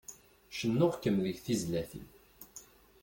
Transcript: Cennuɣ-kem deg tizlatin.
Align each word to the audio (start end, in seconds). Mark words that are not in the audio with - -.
Cennuɣ-kem 0.57 1.17
deg 1.25 1.37
tizlatin. 1.45 2.07